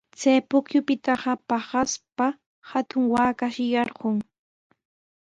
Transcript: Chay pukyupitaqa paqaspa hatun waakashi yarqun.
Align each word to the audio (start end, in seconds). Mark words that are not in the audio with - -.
Chay 0.19 0.39
pukyupitaqa 0.49 1.31
paqaspa 1.47 2.27
hatun 2.69 3.03
waakashi 3.13 3.65
yarqun. 3.73 4.15